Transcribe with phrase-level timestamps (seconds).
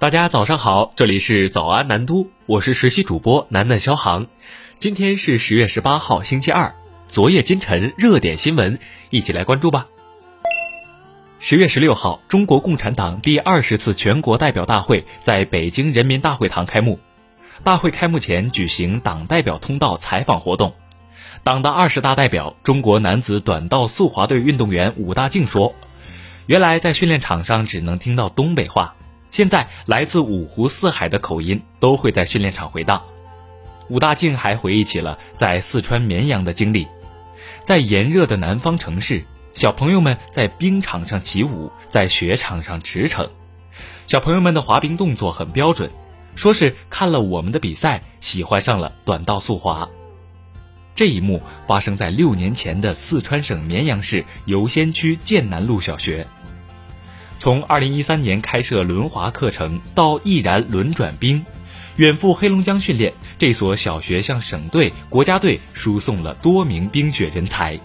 [0.00, 4.28] 大家早上好，这里是早安南都，我是实习主播楠楠肖航。
[4.78, 6.74] 今天是十月十八号，星期二。
[7.06, 8.78] 昨夜今晨热点新闻，
[9.10, 9.88] 一起来关注吧。
[11.38, 16.98] 十月十六号，中国共产党第二十次全国代表大会在北京人民大会堂开幕。
[17.62, 20.72] 大会开幕前举行党代表通道采访活动。
[21.44, 25.74] 党的二十大代表、中国男子短道速滑队运动员武大靖说
[26.48, 28.94] ：“原来在训练场上只能听到东北话。”
[29.30, 33.02] 现在来自五湖四海的口音都会在训练场回荡。
[33.88, 36.86] 武大靖还回忆起了在四川绵阳的经历，
[37.64, 43.28] 在炎热的南方城市，小朋友们在冰场上起舞，在雪场上驰骋，
[44.06, 45.90] 小朋友们的滑冰动作很标准，
[46.36, 49.88] 说是看了我们的比赛，喜欢上了短道速滑。
[50.94, 56.26] 这一幕发生在六年前的四川省绵阳市游仙区剑南路小学。
[57.40, 61.42] 从二零一三年开设轮滑课程到毅然轮转冰，
[61.96, 67.80] 远赴黑龙江训练，这所小学向省队、国家队输送了多名冰雪人才。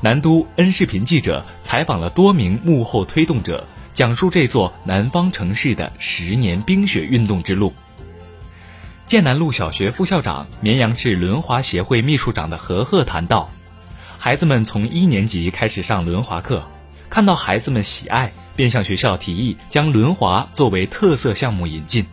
[0.00, 7.70] 南都 N 视频记者采访了多名幕后推动者，讲述这座南方城市的十年冰雪运动之路。
[9.04, 13.50] 剑南路小学副校长、绵阳市轮滑协会秘书长的何贺谈到，
[14.18, 16.66] 孩子们从一年级开始上轮滑课，
[17.10, 18.32] 看到孩子们喜爱。
[18.56, 22.06] 便向学校提议将轮滑作为特色项目引进，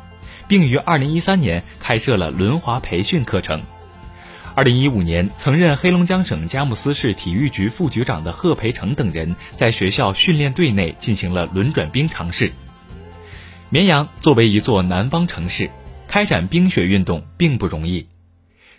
[0.48, 3.62] 并于二零一三年开设了轮滑培训课程。
[4.54, 12.52] 二零一五年，曾任黑龙江省佳木斯市体育局副局长的贺培成等人在学校训练队内进行了轮转冰尝试。
[13.70, 15.70] 绵阳作为一座南方城市，
[16.06, 18.06] 开展冰雪运动并不容易。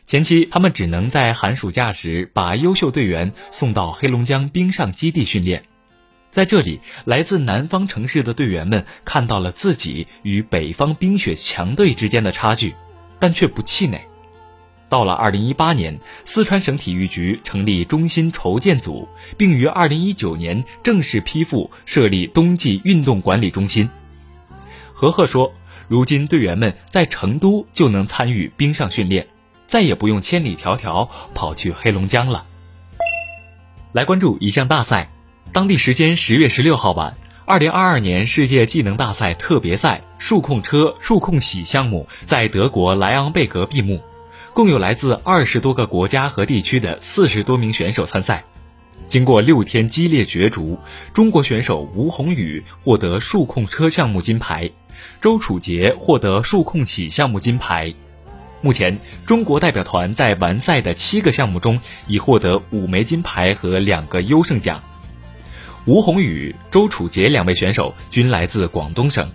[0.05, 5.65] 前期，他们只能在寒暑假时把优秀队员送到黑龙江冰上基地训练。
[6.33, 12.75] 在这里，来自南方城市的队员们看到了自己与北方冰雪强队之间的差距，
[13.19, 14.01] 但却不气馁。
[14.89, 23.91] 到了2018年，四川省体育局成立中心筹建组，并于2019年正式批复设立冬季运动管理中心。
[24.95, 25.53] 何贺说
[25.87, 29.27] ：“如今队员们在成都就能参与冰上训练，
[29.67, 32.47] 再也不用千里迢迢跑去黑龙江了。”
[33.93, 35.11] 来关注一项大赛。
[35.51, 44.01] 当地时间十月十六号晚，二零二二年世界技能大赛特别赛数控车数控喜项目在德国莱昂贝格闭幕，
[44.55, 48.45] 共有来自二十多个国家和地区的四十多名选手参赛。
[49.07, 50.79] 经过六天激烈角逐，
[51.13, 54.71] 中国选手吴宏宇获得数控车项目金牌，
[55.21, 57.93] 周楚杰获得数控喜项目金牌。
[58.63, 64.81] 目前，中国代表团在完赛的七个项目中，已获得五枚金牌和两个优胜奖。
[65.85, 69.29] 吴宏宇、周楚杰两位选手均来自广东省，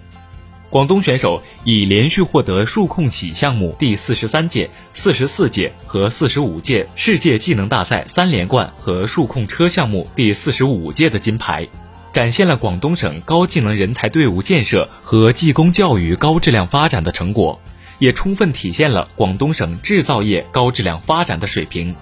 [0.70, 11.68] 广东选手已连续获得数控喜项目第四十三届、四十四届和四十五届世界技能大赛三连冠和数控车项目第四十五届的金牌，
[12.14, 17.60] 展现了广东省高技能人才队伍建设和技工教育高质量发展的成果，
[18.00, 21.94] 也充分体现了广东省制造业高质量发展的水平。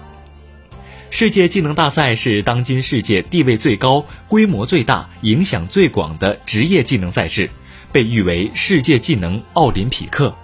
[1.18, 7.48] 世界技能大赛是当今世界地位最高、规模最大、影响最广的职业技能赛事，
[7.90, 10.36] 被誉为世界技能奥林匹克。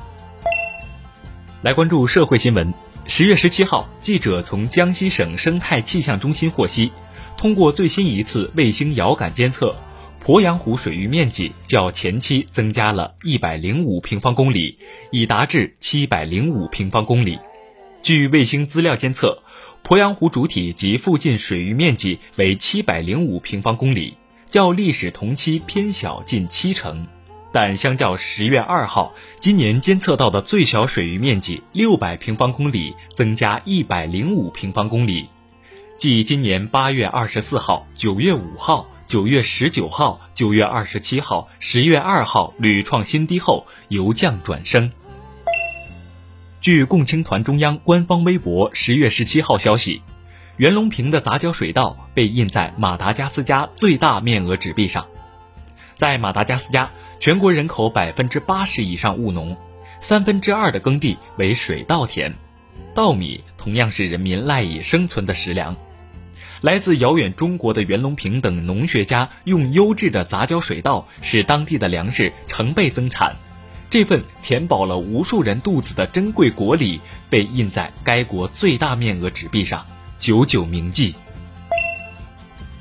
[1.61, 2.73] 来关注社会新闻。
[3.07, 6.91] 十月十七号，记者从江西省生态气象中心获悉，
[7.37, 9.77] 通过最新一次卫星遥感监测，
[10.25, 14.79] 鄱阳湖水域面积较前期增加了一百零五平方公里，
[15.11, 17.39] 已达至七百零五平方公里。
[18.03, 19.43] 据卫星资料监测。
[19.85, 24.15] 鄱阳湖主体及附近水域面积为七百零五平方公里，
[24.47, 27.09] 较历史同期偏小近七成，
[27.51, 35.29] 但相较十月二号今年监测到的最小水域面积六百平方公里增加一百零五平方公里，
[35.97, 44.93] 继今年八月二十四号、九月五号、九月十九号、九月二十七号、十月二号屡创新低后，由降转升。
[46.63, 50.01] 据共青团中央官方微博十月十七号消息，
[50.59, 55.05] 袁隆平的杂交水稻被印在马达加斯加最大面额纸币上。
[55.97, 56.89] 在马达加斯加，
[57.19, 59.57] 全国人口百分之八十以上务农，
[59.99, 62.33] 三分之二的耕地为水稻田，
[62.95, 65.77] 稻米同样是人民赖以生存的食粮。
[66.61, 73.35] 来自遥远中国的袁隆平等农学家用优质的杂交水稻，使当地的粮食成倍增产。
[73.93, 76.99] 这份填饱了无数人肚子的珍贵国礼，
[77.29, 79.87] 被印在该国最大面额纸币上，
[80.19, 81.15] 久久铭记。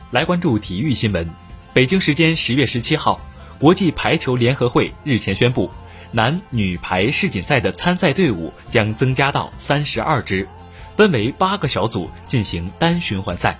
[0.10, 1.30] 来关注体育新闻。
[1.74, 3.20] 北京时间十月十七号，
[3.60, 5.70] 国际排球联合会日前宣布，
[6.14, 10.48] 男女排世锦赛的参赛队伍将增加到三十二支，
[10.96, 13.60] 分为八个小组进行单循环赛，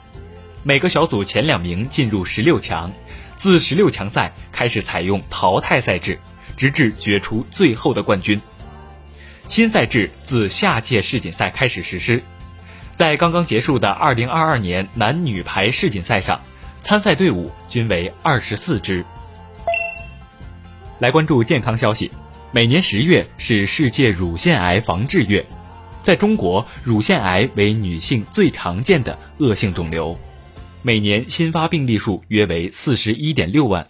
[0.64, 2.94] 每个小组前两名进入十六强，
[3.36, 6.18] 自十六强赛开始采用淘汰赛制，
[6.58, 8.40] 直至决出最后的冠军。
[9.48, 12.24] 新赛制自下届世锦赛开始实施，
[12.96, 16.42] 在刚刚结束的二零二二年男女排世锦赛上，
[16.82, 19.04] 参赛队伍均为二十四支。
[21.00, 22.12] 来关注健康消息。
[22.54, 25.46] 每年十月是世界乳腺癌防治月，
[26.04, 30.20] 在中国，乳腺癌为女性最常见的恶性肿瘤，
[30.82, 33.88] 每年新发病例数约为四十一点六万。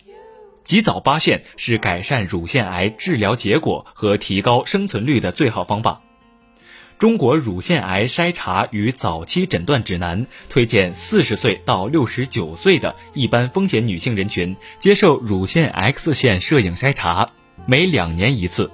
[0.63, 6.01] 及早发现是改善乳腺癌治疗结果和提高生存率的最好方法。
[6.99, 17.31] 中国乳腺癌筛查与早期诊断指南推荐，四十岁到六十九岁的一般风险女性人群接受乳腺 X 线摄影筛查，
[17.65, 18.69] 每两年一次。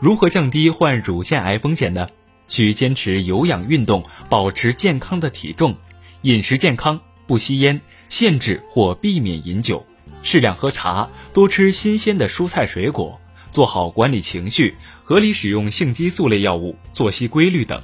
[0.00, 2.08] 如何降低患乳腺癌风险呢？
[2.46, 5.76] 需坚持有氧运动，保持健康的体重，
[6.22, 7.78] 饮食健康，不吸烟，
[8.08, 9.84] 限制或避免饮酒，
[10.22, 13.20] 适量喝茶，多吃新鲜的蔬菜水果。
[13.50, 17.82] 做好管理情绪，合理使用性激素类药物，作息规律等。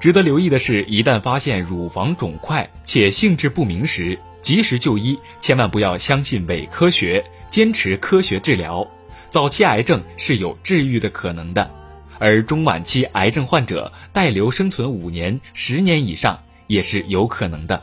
[0.00, 8.86] 值得留意的是，一旦发现乳房肿块且性质不明时，及时就医，千万不要相信伪科学，坚持科学治疗。
[9.30, 11.70] 早期癌症是有治愈的可能的，
[12.18, 17.82] 而中晚期癌症患者带瘤生存五年、十年以上也是有可能的。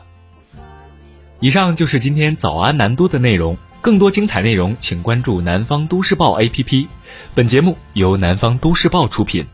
[1.42, 3.58] 以上就是今天早安南都的内容。
[3.80, 6.86] 更多精彩内容，请关注南方都市报 APP。
[7.34, 9.44] 本节目由南方都市报出品。